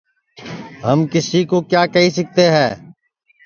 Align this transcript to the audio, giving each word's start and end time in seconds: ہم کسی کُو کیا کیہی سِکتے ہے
ہم 0.85 0.99
کسی 1.13 1.39
کُو 1.49 1.57
کیا 1.71 1.81
کیہی 1.93 2.09
سِکتے 2.17 2.45
ہے 2.55 2.67